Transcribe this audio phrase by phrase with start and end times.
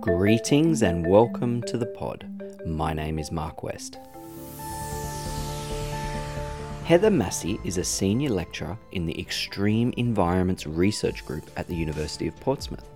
[0.00, 2.26] Greetings and welcome to the pod.
[2.64, 3.98] My name is Mark West.
[6.84, 12.26] Heather Massey is a senior lecturer in the Extreme Environments Research Group at the University
[12.26, 12.88] of Portsmouth.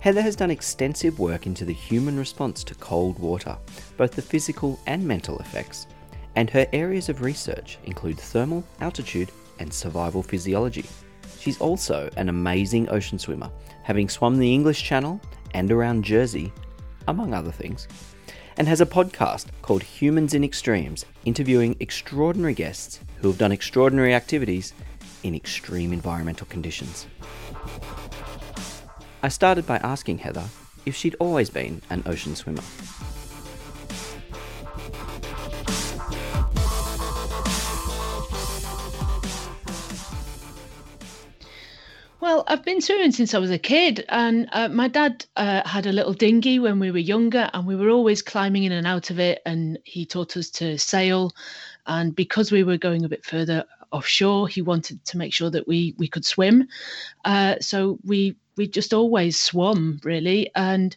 [0.00, 3.56] Heather has done extensive work into the human response to cold water,
[3.96, 5.86] both the physical and mental effects,
[6.34, 9.30] and her areas of research include thermal, altitude,
[9.60, 10.86] and survival physiology.
[11.38, 13.50] She's also an amazing ocean swimmer,
[13.84, 15.20] having swum the English Channel
[15.54, 16.52] and around Jersey,
[17.08, 17.88] among other things,
[18.56, 24.14] and has a podcast called Humans in Extremes, interviewing extraordinary guests who have done extraordinary
[24.14, 24.72] activities
[25.22, 27.06] in extreme environmental conditions.
[29.22, 30.44] I started by asking Heather
[30.84, 32.62] if she'd always been an ocean swimmer.
[42.52, 45.92] I've been swimming since I was a kid, and uh, my dad uh, had a
[45.92, 49.18] little dinghy when we were younger, and we were always climbing in and out of
[49.18, 49.40] it.
[49.46, 51.32] And he taught us to sail,
[51.86, 55.66] and because we were going a bit further offshore, he wanted to make sure that
[55.66, 56.68] we we could swim.
[57.24, 60.94] Uh, so we we just always swum really, and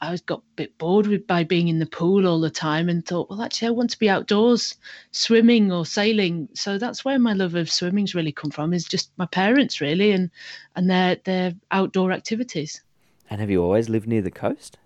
[0.00, 2.88] I was got a bit bored with by being in the pool all the time
[2.88, 4.76] and thought, well, actually, I want to be outdoors,
[5.12, 6.48] swimming or sailing.
[6.54, 8.74] So that's where my love of swimming's really come from.
[8.74, 10.30] Is just my parents really, and
[10.74, 12.82] and their their outdoor activities.
[13.30, 14.78] And have you always lived near the coast?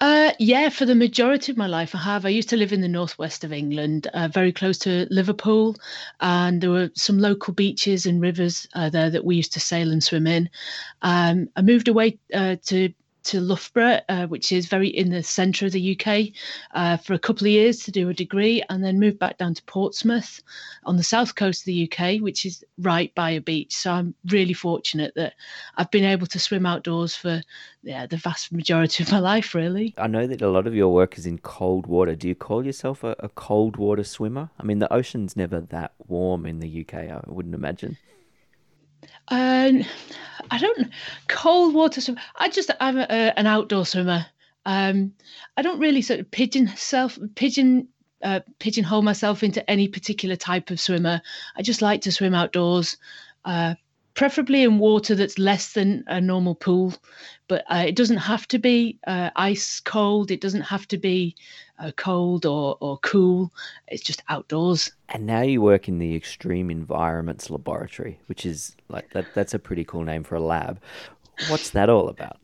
[0.00, 2.26] Uh, yeah, for the majority of my life, I have.
[2.26, 5.76] I used to live in the northwest of England, uh, very close to Liverpool,
[6.20, 9.92] and there were some local beaches and rivers uh, there that we used to sail
[9.92, 10.50] and swim in.
[11.02, 12.92] Um, I moved away uh, to
[13.24, 16.32] to Loughborough, uh, which is very in the centre of the UK,
[16.74, 19.54] uh, for a couple of years to do a degree, and then moved back down
[19.54, 20.42] to Portsmouth
[20.84, 23.74] on the south coast of the UK, which is right by a beach.
[23.76, 25.34] So I'm really fortunate that
[25.76, 27.42] I've been able to swim outdoors for
[27.82, 29.54] yeah the vast majority of my life.
[29.54, 32.14] Really, I know that a lot of your work is in cold water.
[32.14, 34.50] Do you call yourself a, a cold water swimmer?
[34.58, 36.94] I mean, the ocean's never that warm in the UK.
[36.94, 37.96] I wouldn't imagine.
[39.28, 39.84] Um,
[40.50, 40.90] I don't
[41.28, 42.18] cold water swim.
[42.36, 44.26] I just I'm a, an outdoor swimmer.
[44.64, 45.12] Um,
[45.56, 47.88] I don't really sort of pigeon self pigeon
[48.22, 51.20] uh, pigeonhole myself into any particular type of swimmer.
[51.56, 52.96] I just like to swim outdoors.
[53.44, 53.74] Uh,
[54.14, 56.94] preferably in water that's less than a normal pool.
[57.52, 60.30] But uh, it doesn't have to be uh, ice cold.
[60.30, 61.36] It doesn't have to be
[61.78, 63.52] uh, cold or, or cool.
[63.88, 64.90] It's just outdoors.
[65.10, 69.26] And now you work in the Extreme Environments Laboratory, which is like that.
[69.34, 70.80] That's a pretty cool name for a lab.
[71.48, 72.38] What's that all about?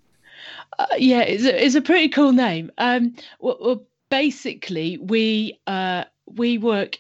[0.79, 2.71] Uh, yeah, it's a, it's a pretty cool name.
[2.77, 6.99] Um, well, well basically, we uh, we work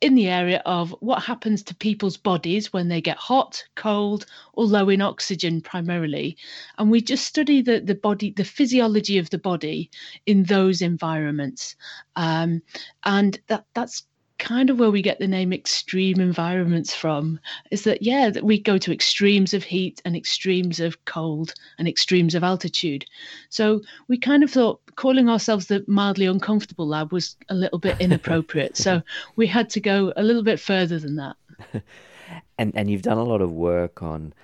[0.00, 4.64] in the area of what happens to people's bodies when they get hot, cold, or
[4.64, 6.36] low in oxygen primarily.
[6.78, 9.90] And we just study the, the body, the physiology of the body
[10.26, 11.76] in those environments.
[12.16, 12.62] Um,
[13.04, 14.04] and that that's
[14.40, 17.38] kind of where we get the name extreme environments from
[17.70, 21.86] is that yeah that we go to extremes of heat and extremes of cold and
[21.86, 23.04] extremes of altitude.
[23.50, 28.00] So we kind of thought calling ourselves the mildly uncomfortable lab was a little bit
[28.00, 28.76] inappropriate.
[28.76, 29.02] So
[29.36, 31.36] we had to go a little bit further than that.
[32.56, 34.34] And and you've done a lot of work on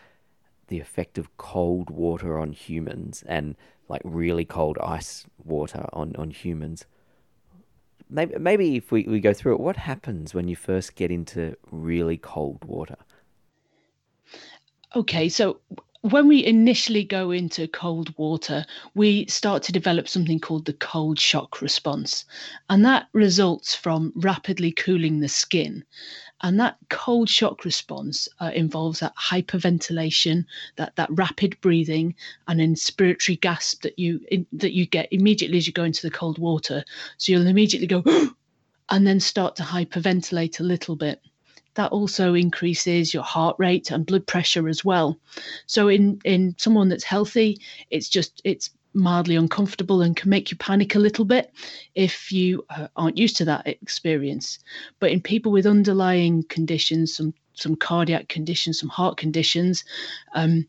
[0.68, 3.54] the effect of cold water on humans and
[3.88, 6.84] like really cold ice water on on humans
[8.08, 11.56] maybe, maybe if we, we go through it, what happens when you first get into
[11.70, 12.96] really cold water?
[14.94, 15.60] Okay, so
[16.02, 21.18] when we initially go into cold water, we start to develop something called the cold
[21.18, 22.24] shock response.
[22.70, 25.84] And that results from rapidly cooling the skin.
[26.42, 30.44] And that cold shock response uh, involves that hyperventilation,
[30.76, 32.14] that, that rapid breathing,
[32.46, 36.10] and inspiratory gasp that you in, that you get immediately as you go into the
[36.10, 36.84] cold water.
[37.16, 38.04] So you'll immediately go
[38.90, 41.20] and then start to hyperventilate a little bit
[41.76, 45.18] that also increases your heart rate and blood pressure as well.
[45.66, 47.60] So in in someone that's healthy,
[47.90, 51.52] it's just it's mildly uncomfortable and can make you panic a little bit
[51.94, 54.58] if you uh, aren't used to that experience.
[54.98, 59.84] But in people with underlying conditions, some some cardiac conditions, some heart conditions,
[60.34, 60.66] um,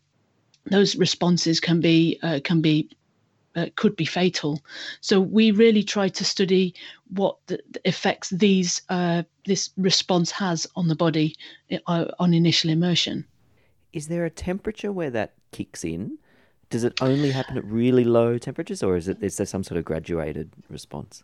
[0.65, 2.89] those responses can be uh, can be
[3.55, 4.61] uh, could be fatal.
[5.01, 6.75] So we really try to study
[7.09, 11.35] what the, the effects these uh, this response has on the body
[11.87, 13.25] uh, on initial immersion.
[13.93, 16.19] Is there a temperature where that kicks in?
[16.69, 19.77] Does it only happen at really low temperatures, or is it is there some sort
[19.77, 21.23] of graduated response?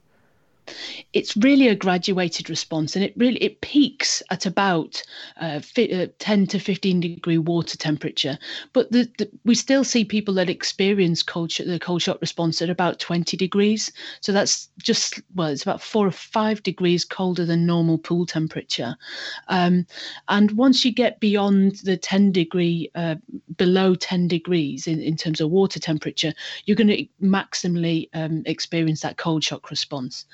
[1.13, 5.01] It's really a graduated response and it really it peaks at about
[5.38, 8.38] uh, fi- uh, 10 to 15 degree water temperature.
[8.74, 12.62] But the, the, we still see people that experience cold sh- the cold shock response
[12.62, 13.92] at about 20 degrees.
[14.21, 18.95] So that's just well it's about four or five degrees colder than normal pool temperature.
[19.48, 19.86] Um,
[20.30, 23.15] and once you get beyond the 10 degree uh,
[23.57, 26.33] below 10 degrees in, in terms of water temperature
[26.65, 30.25] you're going to maximally um, experience that cold shock response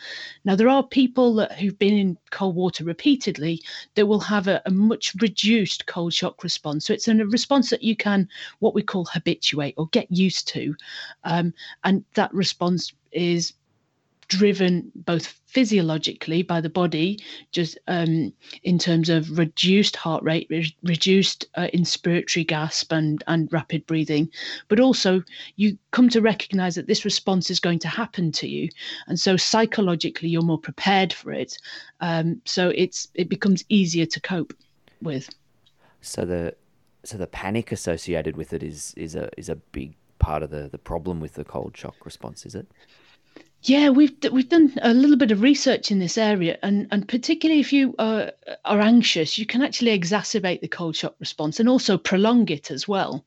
[0.43, 3.61] now, there are people that, who've been in cold water repeatedly
[3.95, 6.85] that will have a, a much reduced cold shock response.
[6.85, 8.27] So it's a response that you can,
[8.59, 10.75] what we call habituate or get used to.
[11.23, 13.53] Um, and that response is
[14.29, 17.19] driven both physiologically by the body,
[17.51, 18.31] just um,
[18.63, 24.29] in terms of reduced heart rate, re- reduced uh, inspiratory gasp, and, and rapid breathing,
[24.67, 25.21] but also
[25.55, 28.69] you come to recognize that this response is going to happen to you,
[29.07, 31.57] and so psychologically you're more prepared for it.
[31.99, 34.53] Um, so it's it becomes easier to cope
[35.01, 35.29] with.
[36.01, 36.55] So the
[37.03, 40.69] so the panic associated with it is is a is a big part of the
[40.69, 42.67] the problem with the cold shock response, is it?
[43.61, 47.59] Yeah, we've we've done a little bit of research in this area, and and particularly
[47.61, 48.31] if you are,
[48.65, 52.87] are anxious, you can actually exacerbate the cold shock response and also prolong it as
[52.87, 53.25] well.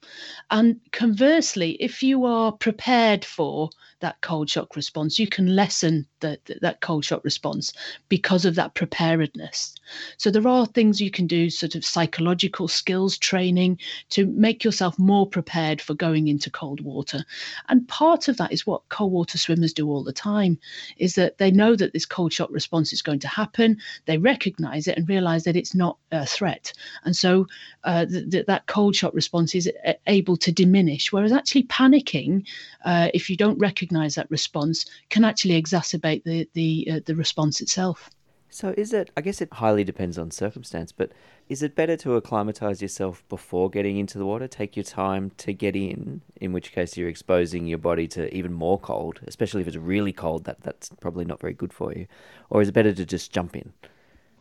[0.50, 3.70] And conversely, if you are prepared for
[4.02, 5.19] that cold shock response.
[5.19, 7.72] You can lessen the, that cold shock response
[8.08, 9.75] because of that preparedness.
[10.19, 13.78] So there are things you can do, sort of psychological skills training
[14.10, 17.25] to make yourself more prepared for going into cold water.
[17.69, 20.58] And part of that is what cold water swimmers do all the time,
[20.99, 23.78] is that they know that this cold shock response is going to happen.
[24.06, 26.72] They recognize it and realize that it's not a threat.
[27.04, 27.46] And so
[27.84, 29.70] uh, th- th- that cold shock response is
[30.06, 31.12] able to diminish.
[31.12, 32.44] Whereas actually panicking,
[32.84, 37.14] uh, if you don't recognize recognize that response can actually exacerbate the the uh, the
[37.14, 38.10] response itself.
[38.48, 39.10] So is it?
[39.16, 41.12] I guess it highly depends on circumstance, but
[41.48, 44.46] is it better to acclimatize yourself before getting into the water?
[44.46, 48.52] Take your time to get in, in which case you're exposing your body to even
[48.52, 50.44] more cold, especially if it's really cold.
[50.44, 52.06] That that's probably not very good for you.
[52.50, 53.72] Or is it better to just jump in?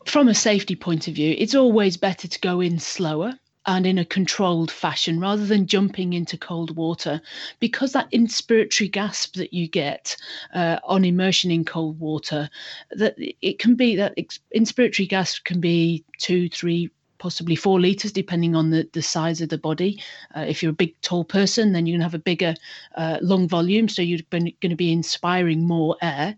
[0.06, 3.34] From a safety point of view, it's always better to go in slower
[3.66, 7.22] and in a controlled fashion rather than jumping into cold water.
[7.60, 10.16] Because that inspiratory gasp that you get
[10.54, 12.50] uh, on immersion in cold water
[12.92, 14.16] that it can be that
[14.56, 19.50] inspiratory gasp can be two three possibly four liters depending on the, the size of
[19.50, 20.02] the body.
[20.36, 22.56] Uh, if you're a big tall person then you're going to have a bigger
[22.96, 26.36] uh, lung volume so you're going to be inspiring more air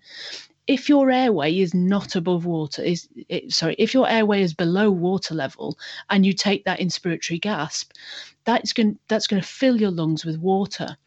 [0.68, 4.90] if your airway is not above water is it, sorry if your airway is below
[4.90, 5.78] water level
[6.10, 7.92] and you take that inspiratory gasp
[8.46, 10.98] that's going that's going to fill your lungs with water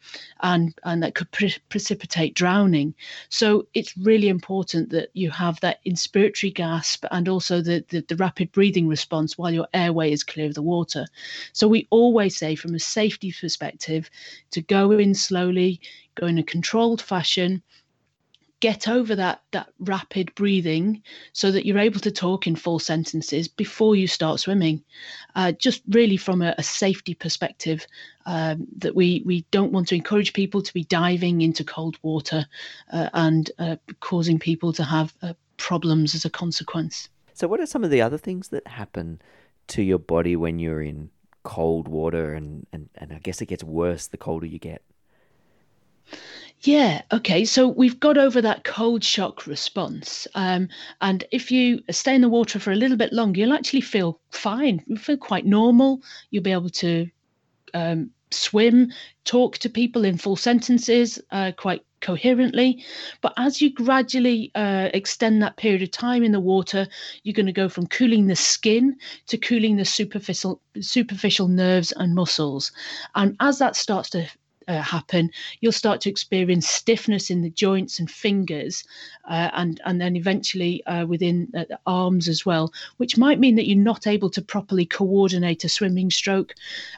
[0.41, 2.93] and and that could pre- precipitate drowning.
[3.29, 8.15] So it's really important that you have that inspiratory gasp and also the, the, the
[8.15, 11.05] rapid breathing response while your airway is clear of the water.
[11.53, 14.09] So we always say from a safety perspective
[14.51, 15.79] to go in slowly
[16.15, 17.61] go in a controlled fashion
[18.59, 21.01] get over that that rapid breathing
[21.33, 24.83] so that you're able to talk in full sentences before you start swimming.
[25.35, 27.85] Uh, just really from a, a safety perspective
[28.25, 32.45] um, that we we don't want to encourage people to be diving into cold water
[32.91, 37.09] uh, and uh, causing people to have uh, problems as a consequence.
[37.33, 39.21] So what are some of the other things that happen
[39.67, 41.09] to your body when you're in
[41.43, 44.81] cold water and, and, and I guess it gets worse the colder you get
[46.61, 47.01] yeah.
[47.11, 47.45] Okay.
[47.45, 50.27] So we've got over that cold shock response.
[50.35, 50.69] Um,
[51.01, 54.19] and if you stay in the water for a little bit longer, you'll actually feel
[54.31, 54.83] fine.
[54.87, 56.01] You feel quite normal.
[56.31, 57.07] You'll be able to
[57.73, 58.91] um, swim,
[59.23, 62.83] talk to people in full sentences uh, quite coherently.
[63.21, 66.87] But as you gradually uh, extend that period of time in the water,
[67.23, 68.95] you're going to go from cooling the skin
[69.27, 72.71] to cooling the superficial superficial nerves and muscles.
[73.15, 74.27] And as that starts to
[74.67, 75.31] uh, happen,
[75.61, 78.83] you'll start to experience stiffness in the joints and fingers,
[79.29, 83.55] uh, and and then eventually uh, within uh, the arms as well, which might mean
[83.55, 86.53] that you're not able to properly coordinate a swimming stroke.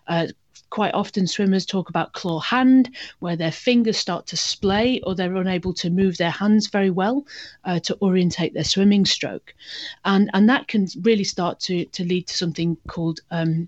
[0.08, 0.28] Uh,
[0.70, 5.36] quite often, swimmers talk about claw hand, where their fingers start to splay or they're
[5.36, 7.26] unable to move their hands very well
[7.66, 9.54] uh, to orientate their swimming stroke,
[10.06, 13.68] and and that can really start to to lead to something called um,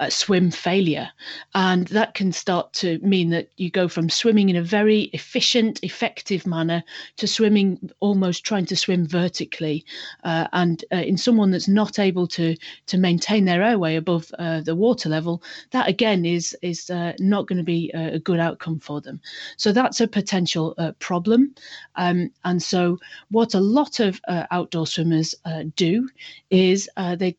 [0.00, 1.10] uh, swim failure.
[1.54, 5.80] And that can start to mean that you go from swimming in a very efficient,
[5.82, 6.82] effective manner
[7.16, 9.84] to swimming almost trying to swim vertically.
[10.24, 14.60] Uh, and uh, in someone that's not able to, to maintain their airway above uh,
[14.60, 18.78] the water level, that again is, is uh, not going to be a good outcome
[18.78, 19.20] for them.
[19.56, 21.54] So that's a potential uh, problem.
[21.96, 22.98] Um, and so,
[23.30, 25.34] what a lot of outdoor swimmers
[25.76, 26.08] do
[26.50, 27.36] is they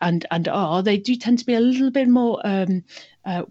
[0.00, 2.84] and and are they do tend to be a little bit more um,
[3.24, 3.44] uh,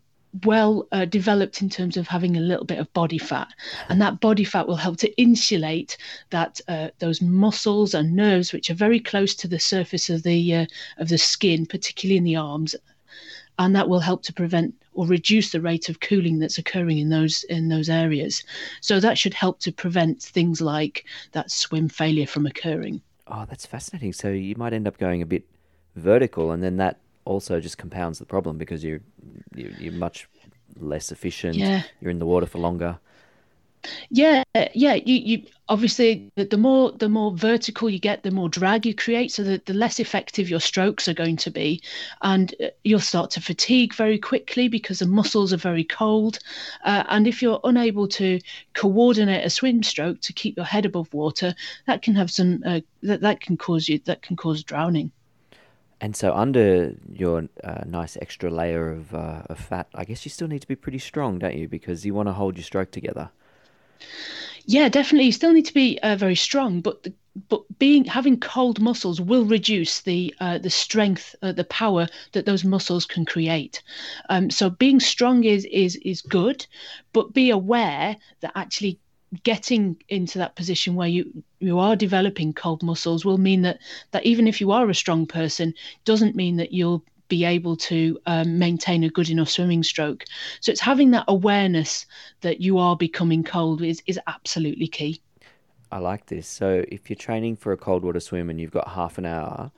[0.44, 3.48] well uh, developed in terms of having a little bit of body fat.
[3.88, 5.98] And that body fat will help to insulate
[6.32, 10.56] that uh, those muscles and nerves which are very close to the surface of the
[10.56, 10.66] uh,
[10.98, 12.76] of the skin particularly in the arms.
[13.58, 17.10] And that will help to prevent or reduce the rate of cooling that's occurring in
[17.10, 18.44] those in those areas.
[18.82, 23.02] So that should help to prevent things like that swim failure from occurring.
[23.28, 24.12] Oh that's fascinating.
[24.12, 25.46] So you might end up going a bit
[25.96, 29.02] vertical, and then that also just compounds the problem because you're
[29.56, 30.28] you're, you're much
[30.80, 31.56] less efficient.
[31.56, 31.84] Yeah.
[32.02, 33.00] You're in the water for longer.
[34.10, 34.96] Yeah, yeah.
[34.96, 38.96] You, you obviously the, the more the more vertical you get, the more drag you
[38.96, 41.82] create, so that the less effective your strokes are going to be,
[42.24, 46.40] and uh, you'll start to fatigue very quickly because the muscles are very cold.
[46.84, 48.40] Uh, and if you're unable to
[48.74, 51.54] coordinate a swim stroke to keep your head above water,
[51.86, 55.12] that can have some uh, that that can cause you that can cause drowning.
[56.02, 60.30] And so, under your uh, nice extra layer of, uh, of fat, I guess you
[60.30, 61.68] still need to be pretty strong, don't you?
[61.68, 63.30] Because you want to hold your stroke together.
[64.66, 65.28] Yeah, definitely.
[65.28, 67.14] You still need to be uh, very strong, but the,
[67.50, 72.46] but being having cold muscles will reduce the uh, the strength, uh, the power that
[72.46, 73.84] those muscles can create.
[74.30, 76.66] Um, so being strong is is is good,
[77.14, 79.00] but be aware that actually
[79.44, 83.80] getting into that position where you you are developing cold muscles will mean that
[84.12, 85.74] that even if you are a strong person
[86.04, 90.26] doesn't mean that you'll be able to um, maintain a good enough swimming stroke.
[90.62, 92.06] So it's having that awareness
[92.42, 95.22] that you are becoming cold is is absolutely key.
[95.92, 96.48] I like this.
[96.48, 99.72] So if you're training for a cold water swim and you've got half an hour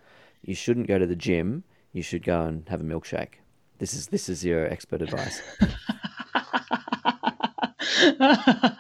[0.48, 1.64] you shouldn't go to the gym.
[1.94, 3.36] You should go and have a milkshake.
[3.80, 5.40] This is this is your expert advice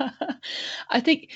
[0.89, 1.29] I think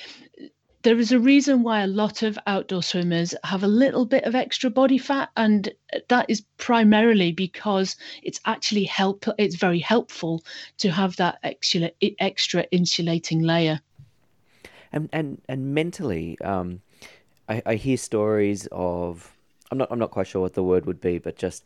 [0.83, 4.35] there is a reason why a lot of outdoor swimmers have a little bit of
[4.35, 5.71] extra body fat and
[6.09, 10.43] that is primarily because it's actually help it's very helpful
[10.77, 13.79] to have that extra extra insulating layer.
[14.91, 16.81] And and and mentally um,
[17.47, 19.35] I, I hear stories of
[19.71, 21.63] I'm not I'm not quite sure what the word would be but just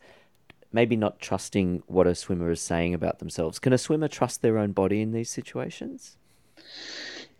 [0.72, 3.58] maybe not trusting what a swimmer is saying about themselves.
[3.58, 6.16] Can a swimmer trust their own body in these situations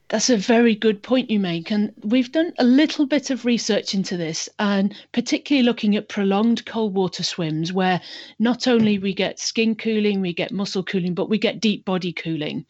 [0.08, 1.70] that's a very good point you make.
[1.70, 6.64] And we've done a little bit of research into this, and particularly looking at prolonged
[6.66, 8.00] cold water swims, where
[8.38, 12.12] not only we get skin cooling, we get muscle cooling, but we get deep body
[12.12, 12.64] cooling.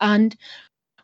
[0.00, 0.36] And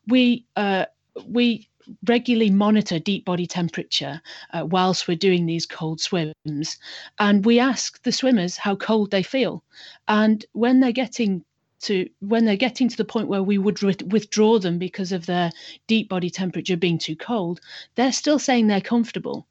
[0.09, 0.87] we, uh,
[1.27, 1.69] we
[2.07, 4.21] regularly monitor deep body temperature
[4.53, 6.77] uh, whilst we're doing these cold swims.
[7.19, 9.63] And we ask the swimmers how cold they feel.
[10.09, 11.45] And when they're getting
[11.81, 15.51] to when they're getting to the point where we would withdraw them because of their
[15.87, 17.61] deep body temperature being too cold,
[17.95, 19.47] they're still saying they're comfortable.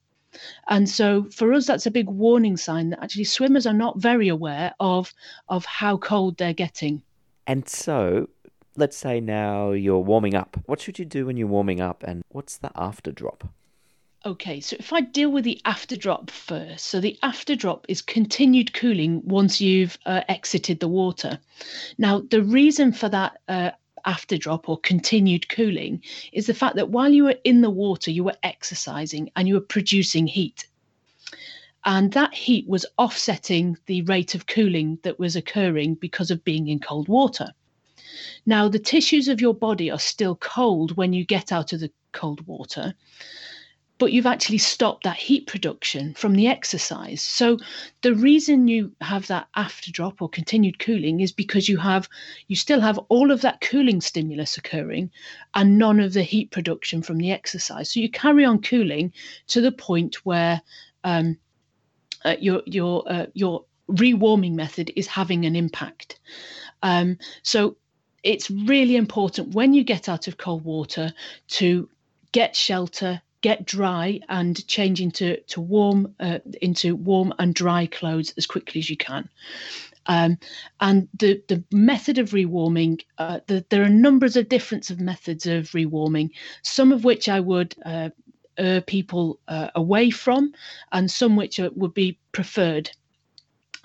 [0.67, 4.27] And so for us, that's a big warning sign that actually swimmers are not very
[4.27, 5.13] aware of
[5.50, 7.01] of how cold they're getting.
[7.48, 8.29] And so
[8.75, 10.57] let's say now you're warming up.
[10.65, 13.50] What should you do when you're warming up and what's the after drop?
[14.27, 18.01] Okay, so if I deal with the after drop first, so the after drop is
[18.01, 21.39] continued cooling once you've uh, exited the water.
[21.98, 23.72] Now, the reason for that uh,
[24.65, 26.03] or continued cooling
[26.34, 29.53] is the fact that while you were in the water, you were exercising and you
[29.53, 30.67] were producing heat.
[31.86, 36.67] And that heat was offsetting the rate of cooling that was occurring because of being
[36.67, 37.53] in cold water.
[38.46, 41.91] Now, the tissues of your body are still cold when you get out of the
[42.12, 42.93] cold water
[43.98, 47.22] but you've actually stopped that heat production from the exercise.
[47.22, 47.58] So
[48.01, 52.08] the reason you have that after drop or continued cooling is because you have
[52.48, 55.12] you still have all of that cooling stimulus occurring
[55.56, 57.92] and none of the heat production from the exercise.
[57.92, 59.13] So you carry on cooling
[59.48, 60.62] to the point where
[61.04, 61.38] um,
[62.24, 66.20] uh, your your uh, your rewarming method is having an impact.
[66.84, 67.77] Um, so
[68.24, 71.13] it's really important when you get out of cold water
[71.48, 71.89] to
[72.32, 78.34] get shelter get dry and change into to warm uh, into warm and dry clothes
[78.38, 79.29] as quickly as you can.
[80.08, 80.38] Um,
[80.79, 85.46] and the the method of rewarming, uh, the, there are numbers of difference of methods
[85.46, 86.32] of rewarming.
[86.63, 88.10] Some of which I would uh,
[88.88, 90.53] people uh, away from,
[90.91, 92.89] and some which would be preferred.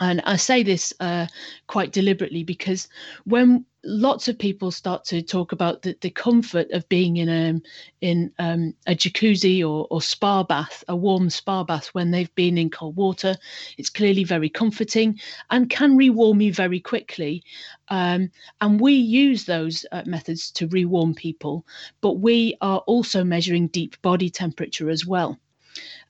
[0.03, 1.29] And I say this uh,
[1.69, 2.89] quite deliberately because
[3.23, 7.61] when lots of people start to talk about the, the comfort of being in a
[8.01, 12.59] in um, a jacuzzi or, or spa bath, a warm spa bath when they've been
[12.59, 13.37] in cold water,
[13.79, 17.45] it's clearly very comforting and can rewarm you very quickly.
[17.87, 21.65] Um, and we use those uh, methods to rewarm people,
[22.01, 25.39] but we are also measuring deep body temperature as well.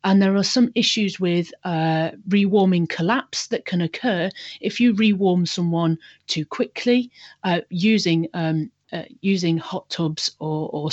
[0.04, 4.30] And there are some issues with uh, rewarming collapse that can occur
[4.61, 7.11] if you rewarm someone too quickly
[7.44, 10.90] uh, using um, uh, using hot tubs or, or,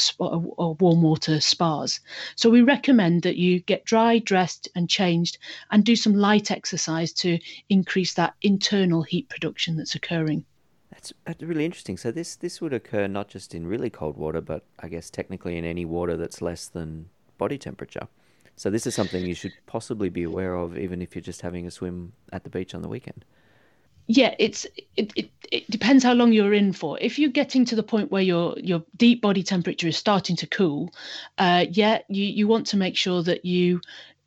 [0.58, 2.00] or, warm water spas.
[2.36, 5.38] So we recommend that you get dry, dressed, and changed,
[5.72, 7.38] and do some light exercise to
[7.68, 10.46] increase that internal heat production that's occurring.
[10.92, 11.98] That's, that's really interesting.
[11.98, 15.58] So this this would occur not just in really cold water, but I guess technically
[15.58, 18.08] in any water that's less than body temperature.
[18.60, 21.66] So this is something you should possibly be aware of, even if you're just having
[21.66, 23.24] a swim at the beach on the weekend.
[24.08, 27.00] Yeah, it's it, it, it depends how long you're in for.
[27.00, 30.46] If you're getting to the point where your your deep body temperature is starting to
[30.46, 30.94] cool,
[31.38, 33.80] uh, yeah, you you want to make sure that you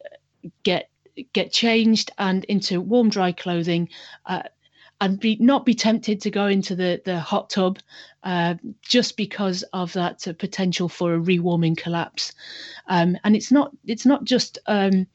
[0.02, 0.88] uh, get
[1.34, 3.90] get changed and into warm dry clothing
[4.24, 4.44] uh,
[5.02, 7.80] and be not be tempted to go into the the hot tub
[8.22, 12.32] uh, just because of that uh, potential for a rewarming collapse.
[12.86, 15.08] Um, and it's not it's not just um,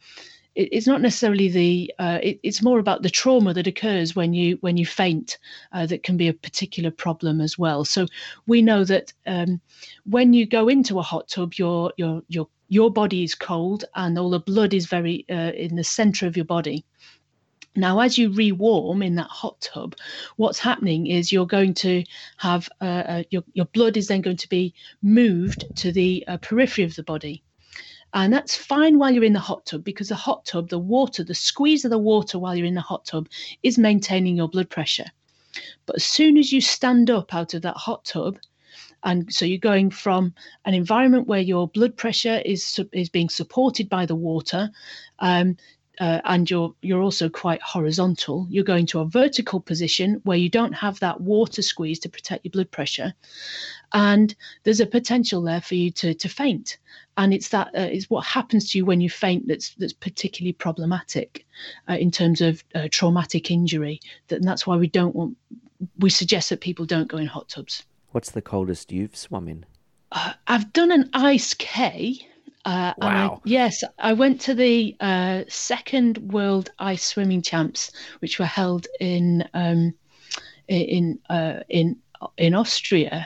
[0.56, 4.34] it, it's not necessarily the uh, it, it's more about the trauma that occurs when
[4.34, 5.38] you when you faint
[5.72, 7.86] uh, that can be a particular problem as well.
[7.86, 8.08] So
[8.46, 9.62] we know that um,
[10.06, 14.20] when you go into a hot tub, your your your your body is cold and
[14.20, 16.84] all the blood is very uh, in the center of your body
[17.77, 19.96] now, as you rewarm in that hot tub,
[20.38, 22.03] what's happening is you're going to
[22.38, 26.38] have uh, uh, your, your blood is then going to be moved to the uh,
[26.38, 27.43] periphery of the body.
[28.13, 31.24] And that's fine while you're in the hot tub because the hot tub, the water,
[31.24, 33.27] the squeeze of the water while you're in the hot tub
[33.62, 35.12] is maintaining your blood pressure.
[35.86, 38.39] But as soon as you stand up out of that hot tub,
[39.03, 40.34] and so you're going from
[40.65, 44.72] an environment where your blood pressure is is being supported by the water
[45.19, 45.55] um,
[45.99, 48.45] uh, and you're you're also quite horizontal.
[48.49, 52.45] You're going to a vertical position where you don't have that water squeeze to protect
[52.45, 53.13] your blood pressure.
[53.93, 56.77] And there's a potential there for you to to faint.
[57.17, 60.53] And it's that uh, it's what happens to you when you faint that's that's particularly
[60.53, 61.45] problematic
[61.89, 63.99] uh, in terms of uh, traumatic injury.
[64.27, 65.37] That, and that's why we don't want
[65.99, 67.83] we suggest that people don't go in hot tubs.
[68.11, 69.65] What's the coldest you've swum in?
[70.11, 72.25] Uh, i've done an ice k
[72.67, 73.36] uh, wow.
[73.36, 78.88] I, yes, I went to the uh, second World Ice Swimming Champs, which were held
[78.99, 79.93] in um,
[80.67, 81.95] in uh, in
[82.38, 83.25] in Austria.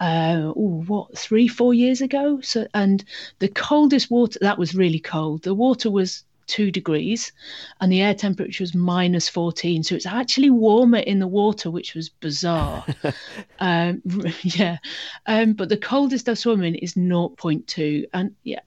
[0.00, 2.40] Uh, ooh, what three four years ago?
[2.40, 3.04] So, and
[3.38, 5.44] the coldest water that was really cold.
[5.44, 7.30] The water was two degrees
[7.80, 11.94] and the air temperature was minus 14 so it's actually warmer in the water which
[11.94, 12.84] was bizarre
[13.60, 14.02] um,
[14.42, 14.78] yeah
[15.26, 18.58] um, but the coldest i've swum in is 0.2 and yeah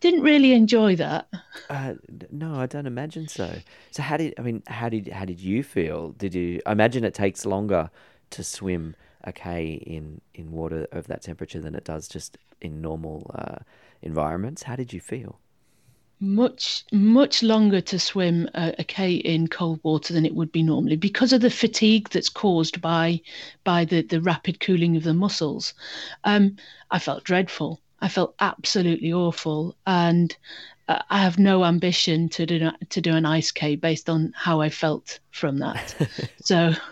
[0.00, 1.28] didn't really enjoy that.
[1.68, 1.94] Uh,
[2.30, 3.54] no, I don't imagine so.
[3.90, 4.62] So how did I mean?
[4.66, 6.10] How did how did you feel?
[6.12, 6.60] Did you?
[6.66, 7.90] I imagine it takes longer
[8.30, 12.80] to swim a k in in water of that temperature than it does just in
[12.80, 13.58] normal uh,
[14.02, 14.62] environments.
[14.62, 15.38] How did you feel?
[16.22, 20.62] Much much longer to swim a, a k in cold water than it would be
[20.62, 23.20] normally because of the fatigue that's caused by
[23.64, 25.74] by the the rapid cooling of the muscles.
[26.24, 26.56] Um,
[26.90, 27.80] I felt dreadful.
[28.00, 30.36] I felt absolutely awful, and
[30.88, 34.60] uh, I have no ambition to do to do an ice k based on how
[34.60, 35.94] I felt from that.
[36.42, 36.72] so.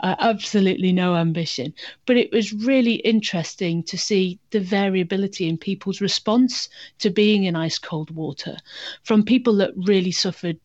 [0.00, 1.72] Uh, absolutely no ambition.
[2.04, 7.56] But it was really interesting to see the variability in people's response to being in
[7.56, 8.58] ice cold water
[9.04, 10.58] from people that really suffered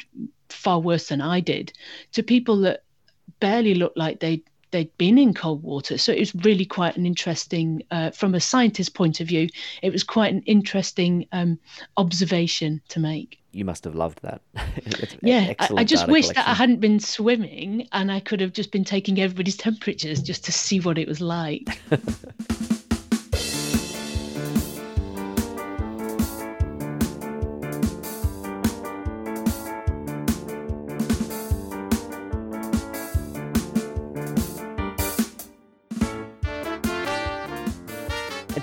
[0.49, 1.71] far worse than I did
[2.11, 2.83] to people that
[3.39, 5.97] barely looked like they they'd been in cold water.
[5.97, 9.47] So it was really quite an interesting, uh, from a scientist point of view,
[9.81, 11.59] it was quite an interesting um,
[11.95, 13.39] observation to make.
[13.51, 14.41] You must have loved that.
[15.21, 16.43] yeah, I, I, just wish collection.
[16.43, 20.45] that I hadn't been swimming and I could have just been taking everybody's temperatures just
[20.45, 21.81] to see what it was like.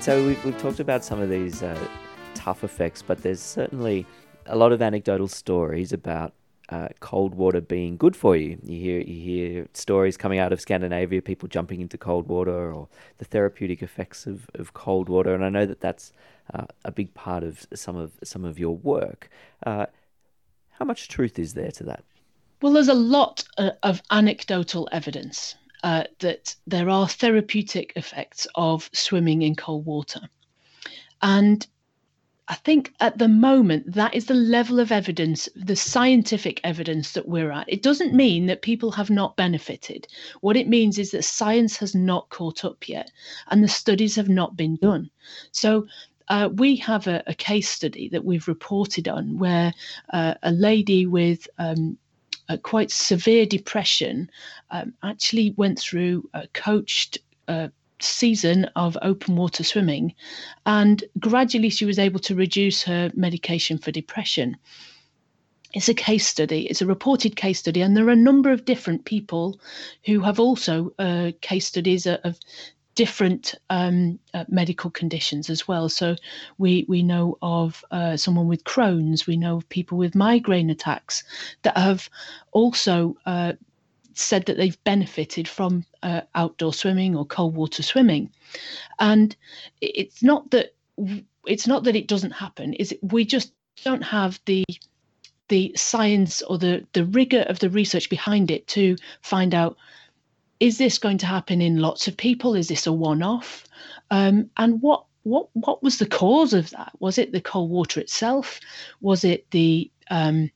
[0.05, 1.75] so we've, we've talked about some of these uh,
[2.35, 4.05] tough effects, but there's certainly
[4.45, 6.31] a lot of anecdotal stories about
[6.69, 8.59] uh, cold water being good for you.
[8.61, 12.87] You hear you hear stories coming out of Scandinavia, people jumping into cold water, or
[13.17, 15.33] the therapeutic effects of, of cold water.
[15.33, 16.13] And I know that that's
[16.53, 19.27] uh, a big part of some of some of your work.
[19.65, 19.87] Uh,
[20.69, 22.03] how much truth is there to that?
[22.61, 28.89] Well, there's a lot uh, of anecdotal evidence uh, that there are therapeutic effects of
[28.91, 30.19] swimming in cold water.
[31.21, 31.65] And
[32.47, 37.27] I think at the moment that is the level of evidence, the scientific evidence that
[37.27, 37.71] we're at.
[37.71, 40.07] It doesn't mean that people have not benefited.
[40.41, 43.11] What it means is that science has not caught up yet
[43.51, 45.11] and the studies have not been done.
[45.51, 45.85] So
[46.29, 49.71] uh, we have a, a, case study that we've reported on where
[50.11, 51.99] uh, a lady with um,
[52.61, 54.29] quite severe depression
[54.71, 60.13] um, actually went through a coached uh, season of open water swimming,
[60.65, 64.57] and gradually she was able to reduce her medication for depression.
[65.73, 68.65] It's a case study, it's a reported case study, and there are a number of
[68.65, 69.59] different people
[70.05, 72.39] who have also uh, case studies of
[72.95, 75.89] different um, uh, medical conditions as well.
[75.89, 76.15] So
[76.57, 81.23] we we know of uh, someone with Crohn's, we know of people with migraine attacks
[81.63, 82.09] that have
[82.51, 83.53] also uh,
[84.13, 88.31] said that they've benefited from uh, outdoor swimming or cold water swimming,
[88.99, 89.35] and
[89.81, 90.73] it's not that
[91.45, 92.73] it's not that it doesn't happen.
[92.73, 93.53] Is we just
[93.83, 94.63] don't have the
[95.49, 99.77] the science or the the rigor of the research behind it to find out
[100.59, 102.55] is this going to happen in lots of people?
[102.55, 103.65] Is this a one-off?
[104.11, 106.91] Um, and what what what was the cause of that?
[106.99, 108.59] Was it the cold water itself?
[109.01, 110.51] Was it the um,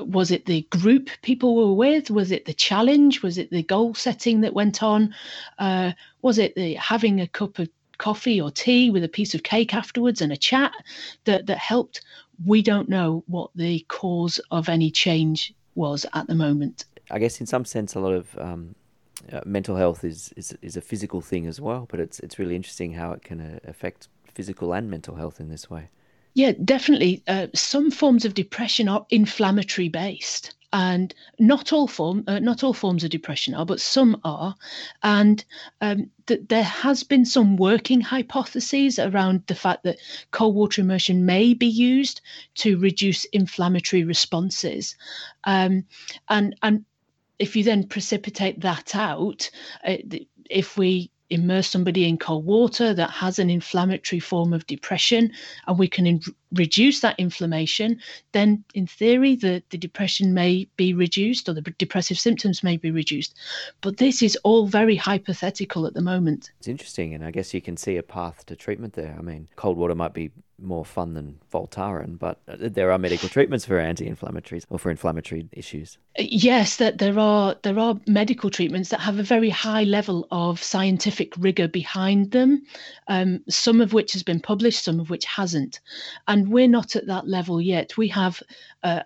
[0.00, 2.10] was it the group people were with?
[2.10, 3.22] Was it the challenge?
[3.22, 5.14] Was it the goal setting that went on?
[5.58, 9.42] Uh, was it the having a cup of coffee or tea with a piece of
[9.42, 10.72] cake afterwards and a chat
[11.24, 12.02] that that helped?
[12.46, 16.84] We don't know what the cause of any change was at the moment.
[17.10, 18.74] I guess in some sense, a lot of um,
[19.32, 21.86] uh, mental health is, is is a physical thing as well.
[21.90, 25.48] But it's it's really interesting how it can uh, affect physical and mental health in
[25.48, 25.88] this way.
[26.34, 27.22] Yeah, definitely.
[27.26, 32.74] Uh, some forms of depression are inflammatory based, and not all form uh, not all
[32.74, 34.54] forms of depression are, but some are.
[35.02, 35.44] And
[35.80, 39.98] um, th- there has been some working hypotheses around the fact that
[40.30, 42.20] cold water immersion may be used
[42.56, 44.94] to reduce inflammatory responses,
[45.44, 45.84] um,
[46.28, 46.84] and and
[47.38, 49.50] if you then precipitate that out,
[49.84, 49.96] uh,
[50.50, 55.30] if we immerse somebody in cold water that has an inflammatory form of depression
[55.66, 56.22] and we can in-
[56.52, 58.00] reduce that inflammation,
[58.32, 62.90] then in theory, the, the depression may be reduced or the depressive symptoms may be
[62.90, 63.36] reduced.
[63.82, 66.50] But this is all very hypothetical at the moment.
[66.58, 69.14] It's interesting, and I guess you can see a path to treatment there.
[69.18, 73.64] I mean, cold water might be more fun than Voltaren, but there are medical treatments
[73.64, 75.98] for anti-inflammatories or for inflammatory issues.
[76.18, 80.62] Yes, that there are there are medical treatments that have a very high level of
[80.62, 82.62] scientific rigor behind them.
[83.06, 85.80] Um, some of which has been published, some of which hasn't,
[86.26, 87.96] and we're not at that level yet.
[87.96, 88.42] We have
[88.82, 89.02] uh,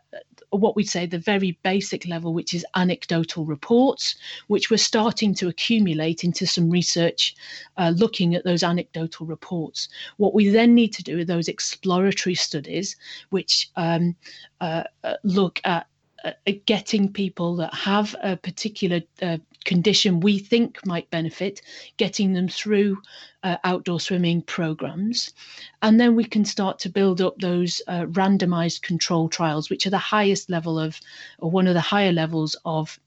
[0.52, 4.14] what we'd say the very basic level, which is anecdotal reports,
[4.48, 7.34] which we're starting to accumulate into some research
[7.76, 9.88] uh, looking at those anecdotal reports.
[10.18, 12.96] What we then need to do are those exploratory studies,
[13.30, 14.14] which um,
[14.60, 15.86] uh, uh look at
[16.24, 16.32] uh,
[16.66, 21.62] getting people that have a particular uh, condition we think might benefit,
[21.96, 22.98] getting them through
[23.42, 25.32] uh, outdoor swimming programs.
[25.82, 29.90] And then we can start to build up those uh, randomized control trials, which are
[29.90, 31.00] the highest level of,
[31.38, 32.98] or one of the higher levels of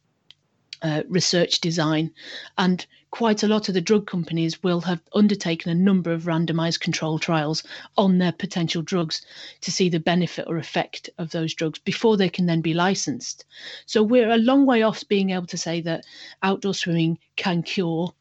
[0.81, 2.11] uh, research design.
[2.57, 6.81] And quite a lot of the drug companies will have undertaken a number of randomized
[6.81, 7.63] control trials
[7.95, 9.25] on their potential drugs
[9.61, 13.45] to see the benefit or effect of those drugs before they can then be licensed.
[13.85, 16.03] So we're a long way off being able to say that
[16.43, 18.13] outdoor swimming can cure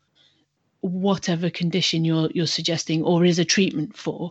[0.80, 4.28] whatever condition you're you're suggesting or is a treatment for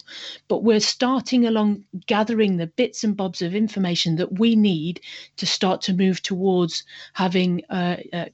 [0.47, 5.01] but we're starting along gathering the bits and bobs of information that we need
[5.35, 8.25] to start to move towards having a, uh,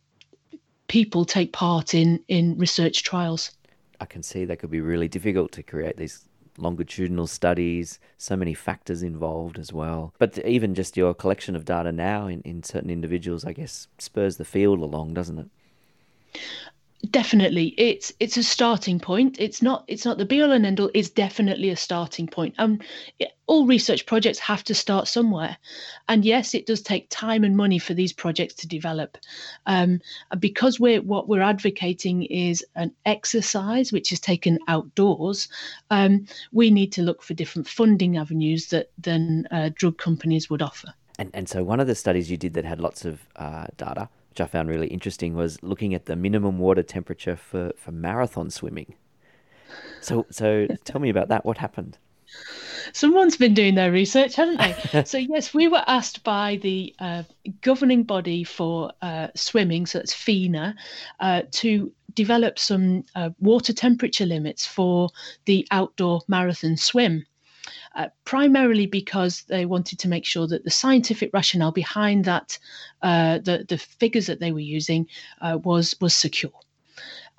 [0.89, 3.51] people take part in in research trials
[4.01, 6.25] i can see that could be really difficult to create these
[6.61, 10.13] longitudinal studies, so many factors involved as well.
[10.17, 14.37] But even just your collection of data now in, in certain individuals, I guess, spurs
[14.37, 16.39] the field along, doesn't it?
[17.11, 17.73] Definitely.
[17.77, 19.37] It's it's a starting point.
[19.39, 22.55] It's not it's not the be all and end all it's definitely a starting point.
[22.57, 22.79] Um
[23.47, 25.57] all research projects have to start somewhere.
[26.07, 29.17] And yes it does take time and money for these projects to develop.
[29.65, 30.01] Um,
[30.39, 35.47] because we're what we're advocating is an exercise which is taken outdoors
[35.89, 40.61] um, we need to look for different funding avenues that than uh, drug companies would
[40.61, 40.93] offer.
[41.17, 44.09] And, and so one of the studies you did that had lots of uh, data
[44.29, 48.49] which I found really interesting, was looking at the minimum water temperature for, for marathon
[48.49, 48.95] swimming.
[50.01, 51.45] So, so tell me about that.
[51.45, 51.97] What happened?
[52.93, 55.03] Someone's been doing their research, haven't they?
[55.05, 57.23] so, yes, we were asked by the uh,
[57.61, 60.75] governing body for uh, swimming, so that's FINA,
[61.19, 65.09] uh, to develop some uh, water temperature limits for
[65.45, 67.25] the outdoor marathon swim.
[67.95, 72.57] Uh, primarily because they wanted to make sure that the scientific rationale behind that,
[73.01, 75.07] uh, the the figures that they were using,
[75.41, 76.51] was was secure.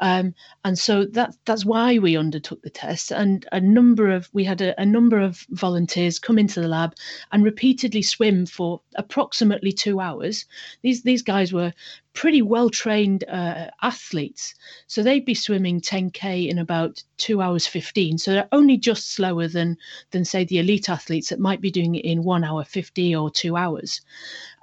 [0.01, 3.13] Um, and so that that's why we undertook the test.
[3.13, 6.95] And a number of we had a, a, number of volunteers come into the lab
[7.33, 10.47] and repeatedly swim for approximately two hours.
[10.83, 11.75] These these guys were
[12.13, 14.55] pretty well trained uh, athletes.
[14.87, 18.19] So they'd be swimming 10k in about two hours 15.
[18.19, 19.77] So they're only just slower than
[20.11, 23.31] than say the elite athletes that might be doing it in one hour 50 or
[23.31, 24.01] two hours.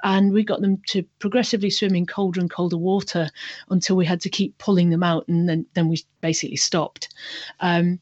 [0.04, 3.30] And we got them to progressively swim in colder and colder water
[3.70, 7.14] until we had to keep pulling them out, and then then we basically stopped.
[7.60, 8.00] Um,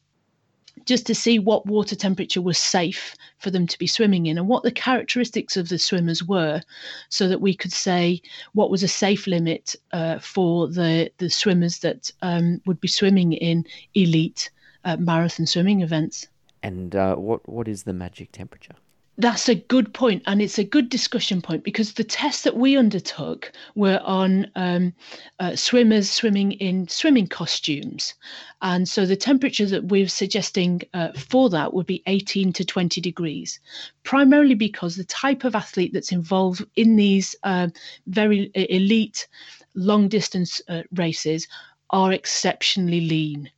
[0.86, 4.48] just to see what water temperature was safe for them to be swimming in and
[4.48, 6.62] what the characteristics of the swimmers were,
[7.08, 8.20] so that we could say
[8.54, 13.32] what was a safe limit uh, for the, the swimmers that um, would be swimming
[13.32, 14.50] in elite
[14.84, 16.28] uh, marathon swimming events.
[16.62, 18.74] And uh, what what is the magic temperature?
[19.18, 22.76] That's a good point, and it's a good discussion point because the tests that we
[22.76, 24.92] undertook were on um,
[25.40, 28.12] uh, swimmers swimming in swimming costumes,
[28.60, 33.00] and so the temperature that we're suggesting uh, for that would be 18 to 20
[33.00, 33.58] degrees,
[34.02, 37.68] primarily because the type of athlete that's involved in these uh,
[38.08, 39.28] very elite
[39.74, 41.48] long distance uh, races
[41.88, 43.50] are exceptionally lean,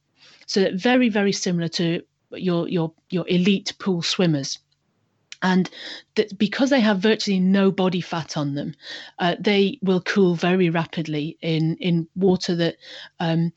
[0.47, 4.61] so very very similar to your your your elite pool swimmers
[5.43, 5.71] and
[6.17, 8.75] that because they have virtually no body fat on them,
[9.19, 12.77] uh, they will cool very rapidly in in water that
[13.21, 13.53] um,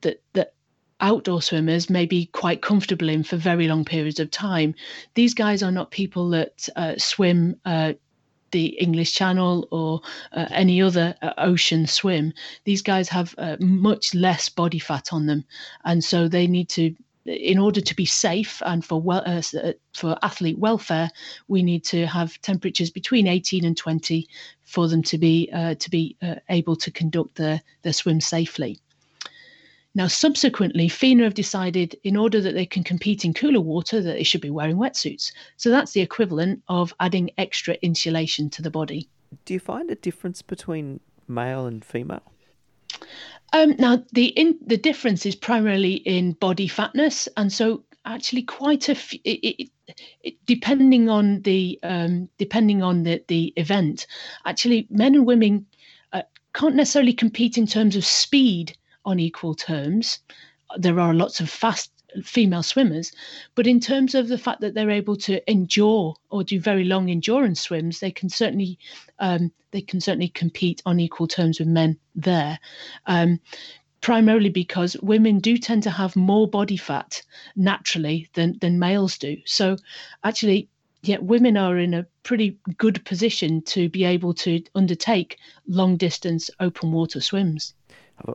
[0.00, 0.54] that that
[1.00, 4.74] outdoor swimmers may be quite comfortable in for very long periods of time.
[5.14, 7.56] These guys are not people that uh, swim.
[7.64, 7.94] Uh,
[8.52, 10.00] the English Channel or
[10.32, 12.32] uh, any other uh, ocean swim.
[12.64, 15.44] These guys have uh, much less body fat on them,
[15.84, 19.72] and so they need to in order to be safe and for well, uh, uh,
[19.94, 21.10] for athlete welfare,
[21.48, 24.26] we need to have temperatures between 18 and 20
[24.64, 28.78] for them to be uh, to be uh, able to conduct their their swim safely.
[29.92, 34.12] Now, subsequently, FINA have decided, in order that they can compete in cooler water, that
[34.12, 35.32] they should be wearing wetsuits.
[35.56, 39.08] So that's the equivalent of adding extra insulation to the body.
[39.44, 42.22] Do you find a difference between male and female?
[43.52, 48.88] Um, now, the in, the difference is primarily in body fatness, and so actually quite
[48.88, 49.70] a f- it, it,
[50.22, 54.06] it, depending on the um, depending on the the event.
[54.46, 55.66] Actually, men and women
[56.12, 56.22] uh,
[56.54, 60.20] can't necessarily compete in terms of speed on equal terms.
[60.76, 61.90] There are lots of fast
[62.22, 63.12] female swimmers.
[63.54, 67.10] But in terms of the fact that they're able to endure or do very long
[67.10, 68.78] endurance swims, they can certainly
[69.18, 72.58] um, they can certainly compete on equal terms with men there.
[73.06, 73.40] Um,
[74.00, 77.22] primarily because women do tend to have more body fat
[77.56, 79.36] naturally than than males do.
[79.44, 79.76] So
[80.24, 80.68] actually
[81.02, 86.50] yeah, women are in a pretty good position to be able to undertake long distance
[86.60, 87.74] open water swims.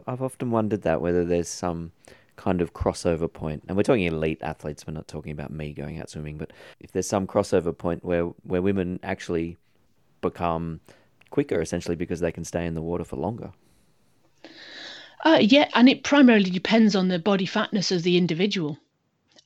[0.08, 1.92] I've often wondered that whether there's some
[2.36, 6.00] kind of crossover point, and we're talking elite athletes, we're not talking about me going
[6.00, 9.58] out swimming, but if there's some crossover point where, where women actually
[10.22, 10.80] become
[11.30, 13.52] quicker essentially because they can stay in the water for longer.
[15.24, 18.78] Uh, yeah, and it primarily depends on the body fatness of the individual,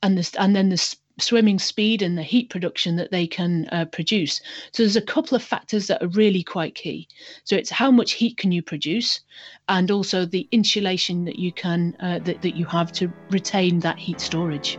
[0.02, 3.84] and this, and then the swimming speed and the heat production that they can uh,
[3.86, 4.40] produce.
[4.72, 7.08] So there's a couple of factors that are really quite key.
[7.44, 9.20] So it's how much heat can you produce,
[9.68, 13.98] and also the insulation that you can uh, that, that you have to retain that
[13.98, 14.78] heat storage.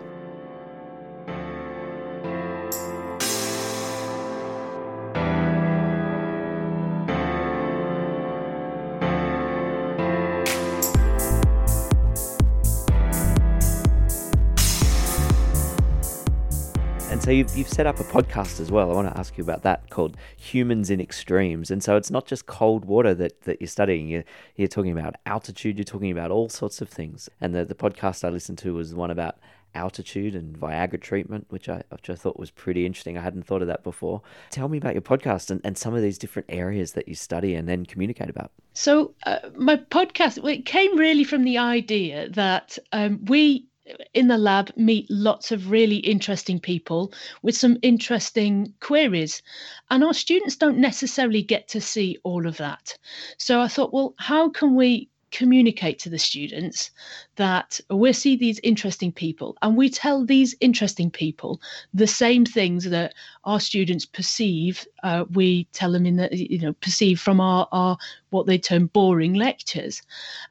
[17.31, 18.91] So you've, you've set up a podcast as well.
[18.91, 21.71] I want to ask you about that called Humans in Extremes.
[21.71, 24.09] And so it's not just cold water that, that you're studying.
[24.09, 24.25] You're,
[24.57, 27.29] you're talking about altitude, you're talking about all sorts of things.
[27.39, 29.37] And the, the podcast I listened to was one about
[29.75, 33.17] altitude and Viagra treatment, which I, which I thought was pretty interesting.
[33.17, 34.21] I hadn't thought of that before.
[34.49, 37.55] Tell me about your podcast and, and some of these different areas that you study
[37.55, 38.51] and then communicate about.
[38.73, 43.67] So, uh, my podcast it came really from the idea that um, we
[44.13, 49.41] in the lab meet lots of really interesting people with some interesting queries.
[49.89, 52.97] And our students don't necessarily get to see all of that.
[53.37, 56.91] So i thought well how can we communicate to the students
[57.37, 61.61] that we see these interesting people and we tell these interesting people
[61.93, 63.13] the same things that
[63.45, 67.97] our students perceive uh, we tell them in the you know perceive from our, our
[68.29, 70.01] what they term boring lectures?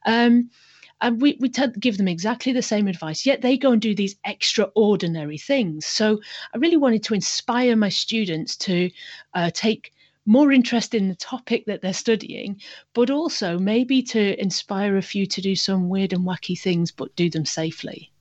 [0.06, 0.50] Um,
[1.00, 3.94] and we, we t- give them exactly the same advice yet they go and do
[3.94, 5.86] these extraordinary things.
[5.86, 6.20] So
[6.54, 8.90] i really wanted to inspire my students to
[9.34, 9.92] uh, take
[10.26, 12.60] more interest in the topic that they're studying,
[12.94, 17.14] but also maybe to inspire a few to do some weird and wacky things, but
[17.16, 18.12] do them safely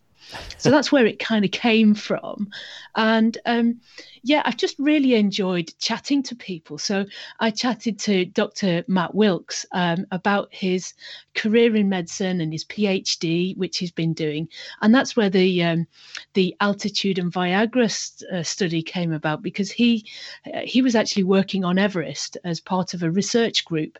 [0.58, 2.50] so that's where it kind of came from.
[2.96, 3.80] And um,
[4.24, 6.78] yeah, I've just really enjoyed chatting to people.
[6.78, 7.06] So
[7.39, 8.84] I chatted to Dr.
[8.88, 10.94] Matt Wilkes um, about his
[11.36, 14.50] career in medicine and his PhD, which he's been doing,
[14.82, 15.88] and that's where the um,
[16.34, 20.06] the altitude and Viagra st- uh, study came about because he
[20.54, 23.98] uh, he was actually working on Everest as part of a research group,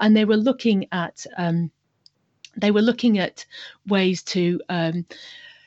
[0.00, 1.70] and they were looking at um,
[2.56, 3.46] they were looking at
[3.86, 5.06] ways to um,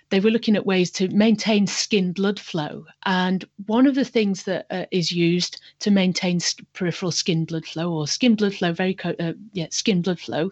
[0.10, 2.86] they were looking at ways to maintain skin blood flow.
[3.06, 6.40] And one of the things that uh, is used to maintain
[6.74, 10.52] peripheral skin blood flow or skin blood flow, very co- uh, yeah, skin blood flow,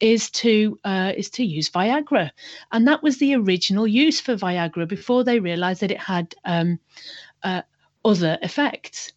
[0.00, 2.30] is to uh, is to use Viagra,
[2.72, 6.78] and that was the original use for Viagra before they realised that it had um,
[7.42, 7.62] uh,
[8.04, 9.12] other effects.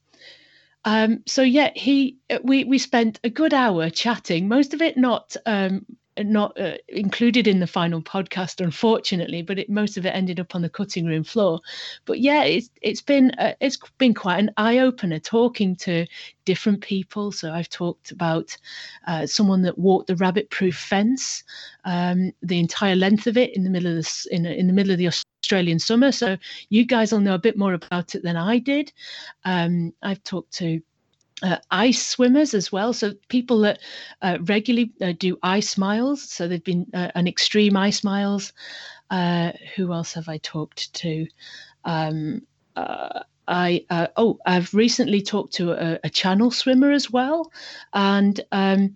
[0.86, 4.48] Um, so yeah, he uh, we we spent a good hour chatting.
[4.48, 5.86] Most of it not um,
[6.17, 10.56] not uh, included in the final podcast, unfortunately, but it, most of it ended up
[10.56, 11.60] on the cutting room floor.
[12.06, 16.06] But yeah, it's it's been uh, it's been quite an eye opener talking to
[16.45, 17.32] different people.
[17.32, 18.56] So I've talked about
[19.08, 21.43] uh, someone that walked the rabbit proof fence,
[21.86, 24.91] um, the entire length of it in the middle of the in, in the middle
[24.91, 26.12] of the Australian summer.
[26.12, 26.38] So
[26.69, 28.93] you guys will know a bit more about it than I did.
[29.45, 30.82] Um, I've talked to
[31.41, 32.93] uh, ice swimmers as well.
[32.93, 33.80] So people that
[34.22, 36.22] uh, regularly uh, do ice miles.
[36.22, 38.54] So they've been uh, an extreme ice miles.
[39.10, 41.28] Uh, who else have I talked to?
[41.86, 42.41] Um,
[42.76, 47.52] uh, I oh, I've recently talked to a, a, channel swimmer as well,
[47.93, 48.96] and um,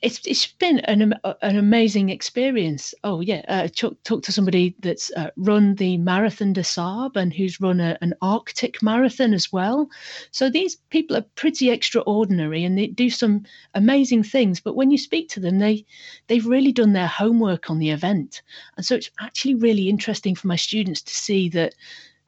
[0.00, 2.94] it's it's been an an amazing experience.
[3.04, 7.32] Oh yeah, uh, talk, talk to somebody that's uh, run the Marathon des Sables and
[7.32, 9.88] who's run a, an Arctic marathon as well.
[10.30, 14.60] So these people are pretty extraordinary and they do some amazing things.
[14.60, 15.84] But when you speak to them, they
[16.26, 18.42] they've really done their homework on the event,
[18.76, 21.74] and so it's actually really interesting for my students to see that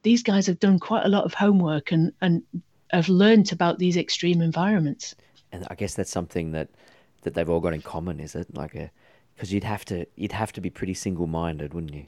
[0.03, 2.43] these guys have done quite a lot of homework and and
[2.91, 5.15] have learned about these extreme environments.
[5.51, 6.69] And I guess that's something that
[7.25, 8.55] that they've all got in common, is it?
[8.55, 8.89] Like a
[9.35, 12.05] because you'd have to you'd have to be pretty single minded, wouldn't you?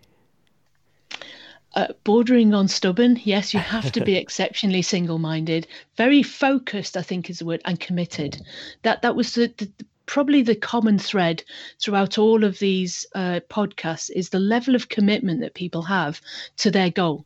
[1.75, 6.95] Uh, bordering on stubborn, yes, you have to be exceptionally single-minded, very focused.
[6.95, 8.41] I think is the word, and committed.
[8.83, 9.69] That that was the, the
[10.05, 11.43] probably the common thread
[11.79, 16.21] throughout all of these uh, podcasts is the level of commitment that people have
[16.55, 17.25] to their goal.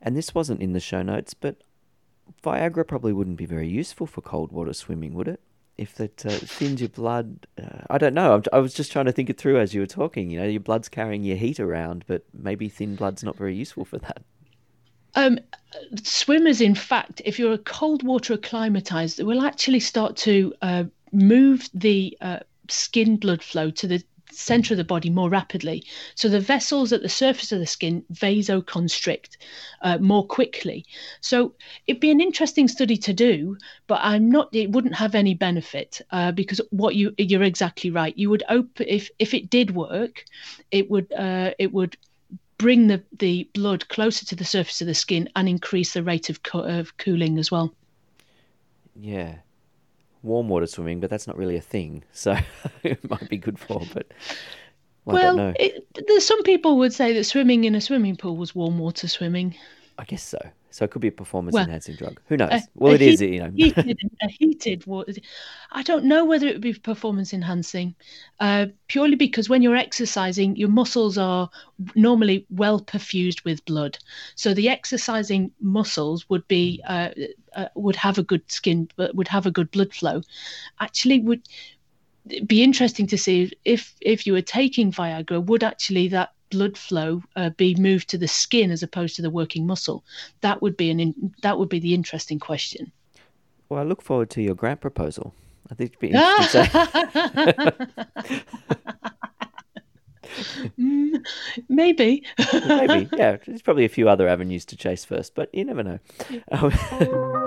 [0.00, 1.56] And this wasn't in the show notes, but
[2.42, 5.40] Viagra probably wouldn't be very useful for cold water swimming, would it?
[5.80, 7.46] If that uh, thins your blood.
[7.58, 8.42] Uh, I don't know.
[8.52, 10.30] I was just trying to think it through as you were talking.
[10.30, 13.86] You know, your blood's carrying your heat around, but maybe thin blood's not very useful
[13.86, 14.22] for that.
[15.14, 15.38] Um,
[16.02, 21.70] swimmers, in fact, if you're a cold water acclimatized, will actually start to uh, move
[21.72, 25.84] the uh, skin blood flow to the center of the body more rapidly.
[26.14, 29.36] So the vessels at the surface of the skin vasoconstrict
[29.82, 30.86] uh, more quickly.
[31.20, 31.54] So
[31.86, 34.48] it'd be an interesting study to do, but I'm not.
[34.52, 38.16] It wouldn't have any benefit uh, because what you you're exactly right.
[38.16, 40.24] You would open if if it did work,
[40.70, 41.96] it would uh, it would
[42.58, 46.28] bring the the blood closer to the surface of the skin and increase the rate
[46.28, 47.74] of, co- of cooling as well.
[48.94, 49.36] Yeah,
[50.22, 52.04] warm water swimming, but that's not really a thing.
[52.12, 52.36] So
[52.82, 54.06] it might be good for, but
[55.04, 58.54] well, well it, there's some people would say that swimming in a swimming pool was
[58.54, 59.54] warm water swimming.
[60.00, 60.38] I guess so.
[60.70, 62.20] So it could be a performance well, enhancing drug.
[62.28, 62.52] Who knows?
[62.52, 63.50] A, well, a it is, you know.
[63.54, 65.12] heated, a heated water.
[65.72, 67.94] I don't know whether it would be performance enhancing,
[68.38, 71.50] uh, purely because when you're exercising, your muscles are
[71.94, 73.98] normally well perfused with blood.
[74.36, 77.10] So the exercising muscles would be uh,
[77.54, 80.22] uh, would have a good skin, but would have a good blood flow.
[80.78, 81.42] Actually, would
[82.46, 87.22] be interesting to see if if you were taking Viagra, would actually that blood flow
[87.36, 90.04] uh, be moved to the skin as opposed to the working muscle?
[90.40, 92.92] That would be an in, that would be the interesting question.
[93.68, 95.34] Well, I look forward to your grant proposal.
[95.70, 96.66] I think it'd be interesting.
[100.78, 101.24] mm,
[101.68, 102.24] maybe.
[102.66, 103.36] maybe, yeah.
[103.46, 105.98] There's probably a few other avenues to chase first, but you never know.
[106.28, 107.46] Yeah.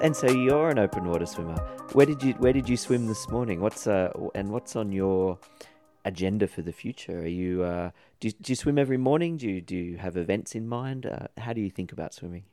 [0.00, 1.56] And so you're an open water swimmer.
[1.92, 3.60] Where did you Where did you swim this morning?
[3.60, 5.38] What's uh and what's on your
[6.06, 7.20] agenda for the future?
[7.20, 9.36] Are you uh, do you, do you swim every morning?
[9.36, 11.04] Do you do you have events in mind?
[11.04, 12.44] Uh, how do you think about swimming?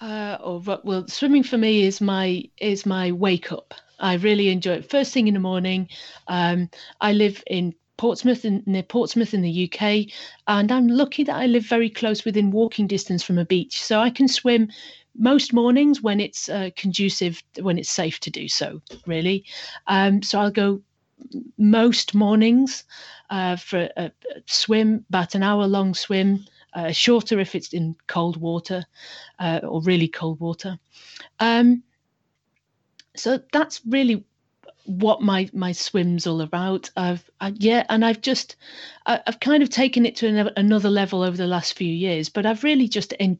[0.00, 3.74] Uh, or well, swimming for me is my is my wake up.
[4.00, 4.90] I really enjoy it.
[4.90, 5.88] First thing in the morning.
[6.26, 10.06] Um, I live in Portsmouth, in, near Portsmouth in the UK,
[10.46, 13.98] and I'm lucky that I live very close within walking distance from a beach, so
[13.98, 14.70] I can swim
[15.18, 18.80] most mornings when it's uh, conducive, when it's safe to do so.
[19.06, 19.44] Really,
[19.86, 20.80] um, so I'll go
[21.58, 22.84] most mornings
[23.30, 24.12] uh, for a,
[24.46, 26.44] swim, about an hour long swim.
[26.74, 28.84] Uh, shorter if it's in cold water
[29.38, 30.78] uh, or really cold water.
[31.40, 31.82] Um,
[33.16, 34.24] so that's really
[34.88, 36.90] what my my swim's all about.
[36.96, 38.56] I've I, yeah, and I've just
[39.06, 42.28] I, have kind of taken it to another level over the last few years.
[42.28, 43.38] But I've really just in,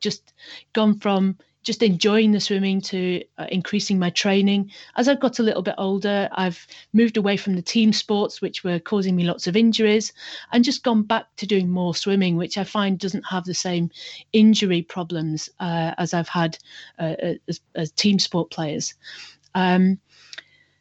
[0.00, 0.34] just
[0.72, 4.70] gone from just enjoying the swimming to uh, increasing my training.
[4.96, 8.64] As I've got a little bit older, I've moved away from the team sports, which
[8.64, 10.12] were causing me lots of injuries,
[10.50, 13.90] and just gone back to doing more swimming, which I find doesn't have the same
[14.32, 16.58] injury problems uh, as I've had
[16.98, 17.14] uh,
[17.46, 18.94] as, as, team sport players.
[19.54, 19.98] Um,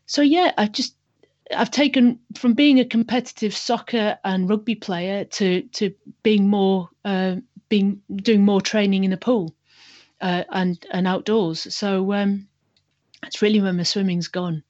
[0.08, 0.95] so yeah, I've just
[1.55, 5.93] I've taken from being a competitive soccer and rugby player to to
[6.24, 7.36] being more uh,
[7.70, 9.53] being doing more training in the pool
[10.22, 11.74] uh, and and outdoors.
[11.74, 12.47] So um,
[13.22, 14.64] that's really where my swimming's gone.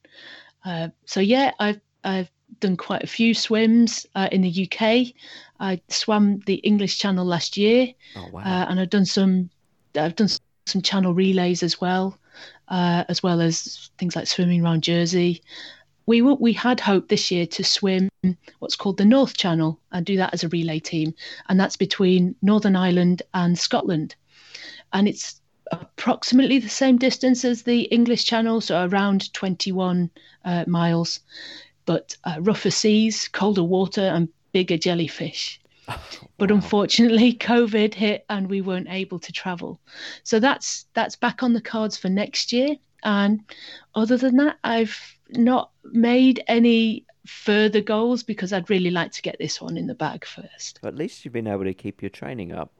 [0.64, 2.30] Uh, so yeah, I've I've
[2.60, 5.14] done quite a few swims uh, in the UK.
[5.60, 8.40] I swam the English Channel last year, oh, wow.
[8.40, 9.50] Uh, and I've done some
[9.96, 10.28] I've done
[10.66, 12.18] some Channel relays as well
[12.68, 15.42] uh, as well as things like swimming around Jersey.
[16.06, 18.08] We were, we had hoped this year to swim
[18.58, 21.14] what's called the North Channel and do that as a relay team,
[21.48, 24.14] and that's between Northern Ireland and Scotland,
[24.92, 25.40] and it's
[25.70, 30.10] approximately the same distance as the English Channel, so around 21
[30.44, 31.20] uh, miles,
[31.84, 35.60] but uh, rougher seas, colder water, and bigger jellyfish.
[36.36, 39.80] But unfortunately, COVID hit and we weren't able to travel.
[40.22, 42.76] So that's that's back on the cards for next year.
[43.04, 43.40] And
[43.94, 44.98] other than that, I've
[45.30, 49.94] not made any further goals because I'd really like to get this one in the
[49.94, 50.80] bag first.
[50.82, 52.72] At least you've been able to keep your training up.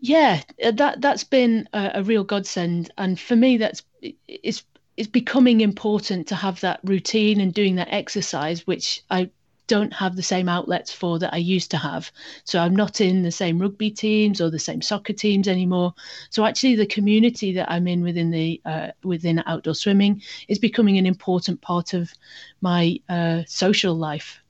[0.00, 3.82] Yeah, uh, that that's been a, a real godsend, and for me, that's
[4.28, 4.62] it's
[4.96, 9.30] it's becoming important to have that routine and doing that exercise, which I
[9.68, 12.10] don't have the same outlets for that I used to have.
[12.44, 15.94] So I'm not in the same rugby teams or the same soccer teams anymore.
[16.30, 20.98] So actually, the community that I'm in within the uh, within outdoor swimming is becoming
[20.98, 22.12] an important part of
[22.60, 24.40] my uh, social life.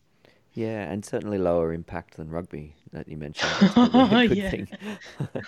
[0.54, 3.52] Yeah, and certainly lower impact than rugby that you mentioned.
[3.60, 3.88] That's a
[4.28, 4.50] good yeah.
[4.50, 4.68] thing.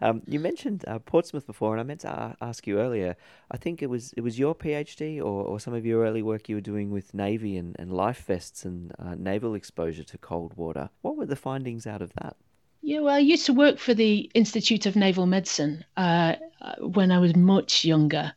[0.00, 3.16] um, you mentioned uh, Portsmouth before, and I meant to ask you earlier.
[3.50, 6.48] I think it was it was your PhD or, or some of your early work
[6.48, 10.54] you were doing with Navy and, and life vests and uh, naval exposure to cold
[10.56, 10.90] water.
[11.02, 12.36] What were the findings out of that?
[12.82, 16.36] Yeah, well, I used to work for the Institute of Naval Medicine uh,
[16.78, 18.32] when I was much younger,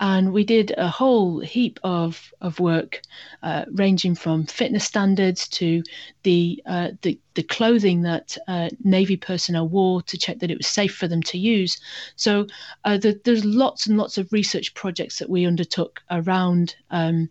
[0.00, 3.00] and we did a whole heap of of work,
[3.42, 5.82] uh, ranging from fitness standards to
[6.24, 10.66] the uh, the, the clothing that uh, Navy personnel wore to check that it was
[10.66, 11.78] safe for them to use.
[12.16, 12.46] So
[12.84, 17.30] uh, the, there's lots and lots of research projects that we undertook around um,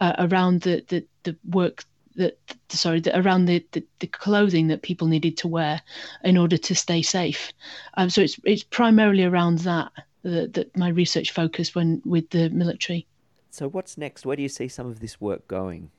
[0.00, 1.84] uh, around the, the the work
[2.16, 2.38] that
[2.68, 5.80] sorry that around the, the, the, clothing that people needed to wear
[6.24, 7.52] in order to stay safe.
[7.94, 9.92] Um, so it's it's primarily around that,
[10.22, 13.06] that that my research focused when with the military.
[13.50, 14.26] So what's next?
[14.26, 15.90] Where do you see some of this work going?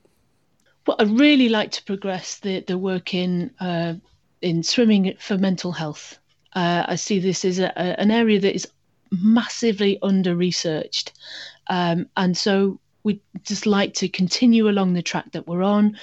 [0.86, 3.96] Well, I'd really like to progress the the work in uh,
[4.42, 6.20] in swimming for mental health.
[6.54, 8.68] Uh, I see this as a, a, an area that is
[9.12, 11.14] massively under researched,
[11.70, 15.98] um, and so we'd just like to continue along the track that we're on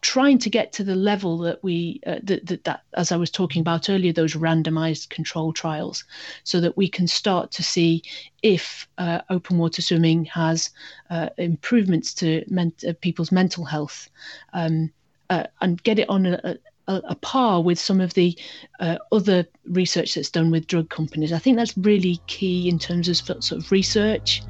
[0.00, 3.30] trying to get to the level that we uh, that, that, that as i was
[3.30, 6.04] talking about earlier those randomized control trials
[6.44, 8.00] so that we can start to see
[8.42, 10.70] if uh, open water swimming has
[11.10, 14.08] uh, improvements to men- uh, people's mental health
[14.52, 14.92] um,
[15.30, 16.56] uh, and get it on a, a
[16.88, 18.38] a, par with some of the
[18.78, 21.32] uh, other research that's done with drug companies.
[21.32, 24.42] I think that's really key in terms of sort of research.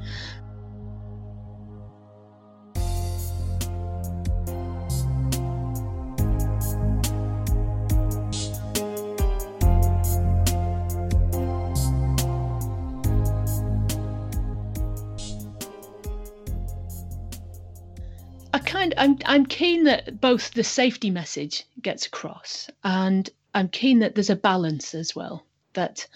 [19.27, 24.35] I'm keen that both the safety message gets across and I'm keen that there's a
[24.35, 26.07] balance as well that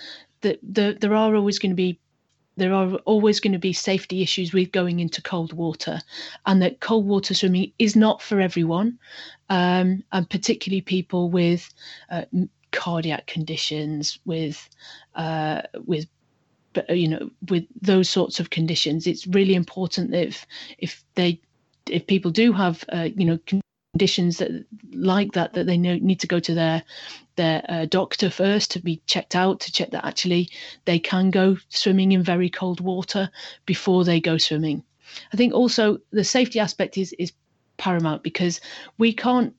[0.42, 2.00] that the, there are always going to be
[2.58, 6.00] there are always going to be safety issues with going into cold water,
[6.46, 9.00] and that cold water swimming is not for everyone,
[9.50, 11.74] um, and particularly people with
[12.10, 12.26] uh,
[12.72, 14.70] cardiac conditions, with
[15.16, 16.08] uh, with
[16.90, 19.08] you know with those sorts of conditions.
[19.08, 20.46] It's really important that if
[20.78, 21.40] if they
[21.90, 23.40] if people do have uh, you know
[23.94, 26.84] conditions that like that that they know, need to go to their
[27.36, 30.50] their uh, doctor first to be checked out to check that actually
[30.86, 33.30] they can go swimming in very cold water
[33.66, 34.84] before they go swimming.
[35.34, 37.34] I think also the safety aspect is is
[37.78, 38.62] paramount because
[38.98, 39.54] we can't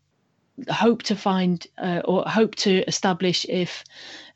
[0.70, 3.84] hope to find uh, or hope to establish if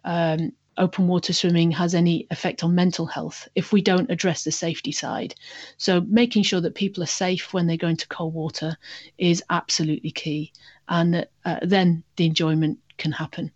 [0.05, 4.53] um, open water swimming has any effect on mental health if we don't address the
[4.53, 5.35] safety side.
[5.77, 8.77] So, making sure that people are safe when they go into cold water
[9.18, 10.53] is absolutely key.
[10.89, 13.51] And uh, then the enjoyment can happen.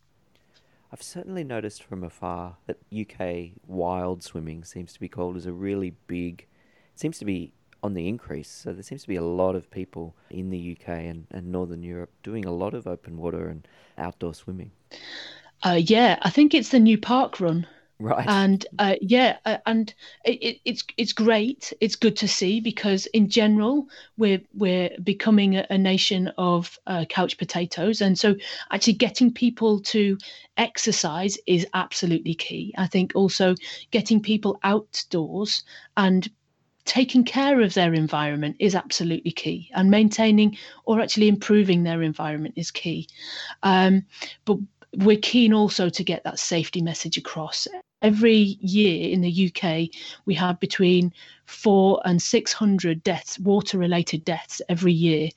[0.92, 5.52] I've certainly noticed from afar that UK wild swimming seems to be called as a
[5.52, 6.46] really big,
[6.96, 7.52] seems to be
[7.82, 8.48] on the increase.
[8.48, 11.82] So there seems to be a lot of people in the UK and, and Northern
[11.82, 13.66] Europe doing a lot of open water and
[13.96, 14.72] outdoor swimming.
[15.62, 17.66] Uh, yeah, I think it's the new park run.
[17.98, 18.26] Right.
[18.26, 19.92] And uh, yeah, uh, and
[20.24, 21.70] it, it's it's great.
[21.82, 27.04] It's good to see because in general we're we're becoming a, a nation of uh,
[27.10, 28.36] couch potatoes, and so
[28.70, 30.16] actually getting people to
[30.56, 32.74] exercise is absolutely key.
[32.78, 33.54] I think also
[33.90, 35.62] getting people outdoors
[35.94, 36.26] and
[36.86, 40.56] taking care of their environment is absolutely key and maintaining
[40.86, 43.06] or actually improving their environment is key
[43.62, 44.02] um,
[44.46, 44.56] but
[44.96, 47.68] we're keen also to get that safety message across.
[48.02, 49.88] Every year in the UK,
[50.24, 51.12] we have between
[51.46, 55.28] four and 600 deaths, water related deaths every year.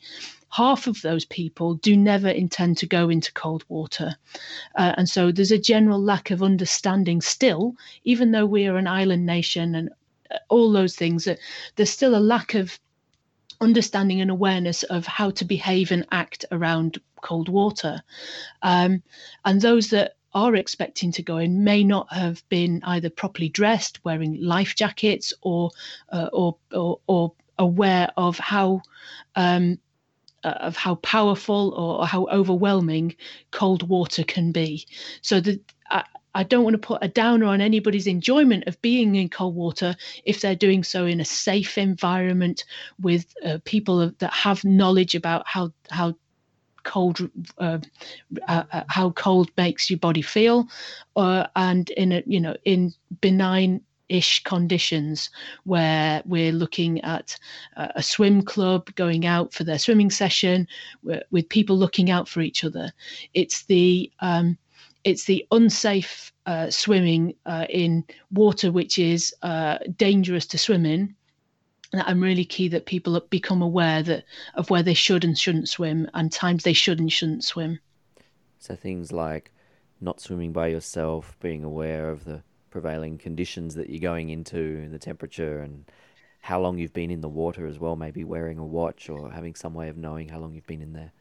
[0.49, 4.15] Half of those people do never intend to go into cold water.
[4.75, 8.87] Uh, and so there's a general lack of understanding still, even though we are an
[8.87, 9.89] island nation and
[10.31, 11.35] uh, all those things, uh,
[11.75, 12.79] there's still a lack of
[13.61, 18.01] understanding and awareness of how to behave and act around cold water.
[18.61, 19.03] Um,
[19.45, 24.03] and those that are expecting to go in may not have been either properly dressed,
[24.03, 25.69] wearing life jackets, or
[26.11, 28.81] uh, or, or, or aware of how
[29.35, 29.77] um,
[30.43, 33.15] uh, of how powerful or how overwhelming
[33.51, 34.85] cold water can be.
[35.21, 36.03] So the I,
[36.35, 39.95] I don't want to put a downer on anybody's enjoyment of being in cold water
[40.25, 42.63] if they're doing so in a safe environment
[43.01, 46.15] with uh, people that have knowledge about how how
[46.83, 47.29] cold
[47.59, 47.79] uh,
[48.47, 50.67] uh, uh, how cold makes your body feel
[51.15, 55.29] uh, and in a you know in benign ish conditions
[55.63, 57.37] where we're looking at
[57.77, 60.67] a swim club going out for their swimming session
[61.31, 62.91] with people looking out for each other.
[63.33, 64.57] It's the um,
[65.03, 71.15] it's the unsafe uh, swimming uh, in water which is uh, dangerous to swim in
[71.91, 74.25] And I'm really key that people become aware that
[74.55, 77.79] of where they should and shouldn't swim and times they should and shouldn't swim.
[78.59, 79.51] So things like
[80.01, 84.99] not swimming by yourself, being aware of the prevailing conditions that you're going into, the
[84.99, 85.85] temperature and
[86.41, 89.55] how long you've been in the water as well, maybe wearing a watch or having
[89.55, 91.11] some way of knowing how long you've been in there.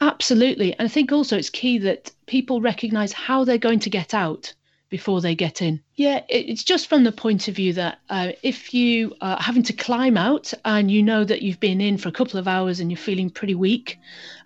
[0.00, 0.72] Absolutely.
[0.74, 4.54] And I think also it's key that people recognize how they're going to get out
[4.88, 5.80] before they get in.
[5.96, 9.72] Yeah, it's just from the point of view that uh, if you are having to
[9.72, 12.90] climb out and you know that you've been in for a couple of hours and
[12.90, 13.98] you're feeling pretty weak,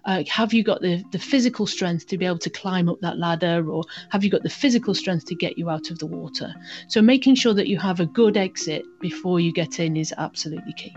[0.07, 3.19] uh, have you got the, the physical strength to be able to climb up that
[3.19, 6.55] ladder or have you got the physical strength to get you out of the water?
[6.89, 10.73] So making sure that you have a good exit before you get in is absolutely
[10.73, 10.95] key.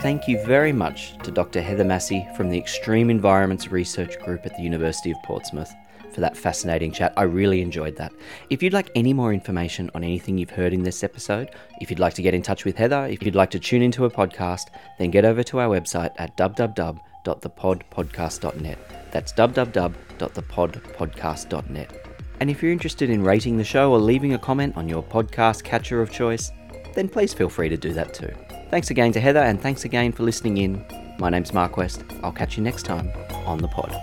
[0.00, 1.60] Thank you very much to Dr.
[1.60, 5.74] Heather Massey from the Extreme Environments Research Group at the University of Portsmouth
[6.12, 7.12] for that fascinating chat.
[7.16, 8.12] I really enjoyed that.
[8.48, 11.98] If you'd like any more information on anything you've heard in this episode, if you'd
[11.98, 14.68] like to get in touch with Heather, if you'd like to tune into a podcast,
[14.98, 18.78] then get over to our website at www.thepodpodcast.net.
[19.10, 22.06] That's www.thepodpodcast.net.
[22.38, 25.64] And if you're interested in rating the show or leaving a comment on your podcast
[25.64, 26.52] catcher of choice,
[26.94, 28.32] then please feel free to do that too.
[28.68, 30.84] Thanks again to Heather, and thanks again for listening in.
[31.18, 32.02] My name's Mark West.
[32.22, 33.10] I'll catch you next time
[33.46, 33.94] on the pod.